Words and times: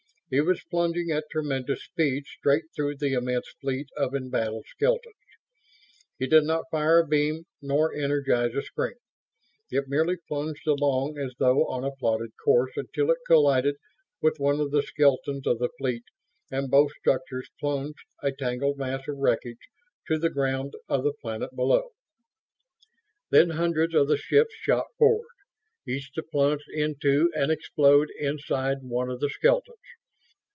It 0.33 0.45
was 0.45 0.63
plunging 0.71 1.11
at 1.11 1.25
tremendous 1.29 1.83
speed 1.83 2.25
straight 2.25 2.63
through 2.73 2.95
the 2.95 3.11
immense 3.15 3.49
fleet 3.59 3.89
of 3.97 4.15
embattled 4.15 4.63
skeletons. 4.65 5.13
It 6.21 6.29
did 6.29 6.45
not 6.45 6.67
fire 6.71 6.99
a 6.99 7.05
beam 7.05 7.43
nor 7.61 7.93
energize 7.93 8.55
a 8.55 8.61
screen; 8.61 8.95
it 9.71 9.89
merely 9.89 10.15
plunged 10.29 10.65
along 10.67 11.17
as 11.17 11.33
though 11.37 11.65
on 11.67 11.83
a 11.83 11.91
plotted 11.93 12.31
course 12.45 12.71
until 12.77 13.11
it 13.11 13.17
collided 13.27 13.75
with 14.21 14.39
one 14.39 14.61
of 14.61 14.71
the 14.71 14.83
skeletons 14.83 15.45
of 15.45 15.59
the 15.59 15.67
fleet 15.77 16.03
and 16.49 16.71
both 16.71 16.93
structures 16.93 17.49
plunged, 17.59 17.99
a 18.23 18.31
tangled 18.31 18.77
mass 18.77 19.05
of 19.09 19.17
wreckage, 19.17 19.67
to 20.07 20.17
the 20.17 20.29
ground 20.29 20.75
of 20.87 21.03
the 21.03 21.11
planet 21.21 21.53
below. 21.57 21.89
Then 23.31 23.49
hundreds 23.49 23.93
of 23.93 24.07
the 24.07 24.15
ships 24.15 24.53
shot 24.55 24.85
forward, 24.97 25.27
each 25.85 26.13
to 26.13 26.23
plunge 26.23 26.63
into 26.71 27.29
and 27.35 27.51
explode 27.51 28.07
inside 28.17 28.77
one 28.81 29.09
of 29.09 29.19
the 29.19 29.29
skeletons. 29.29 29.75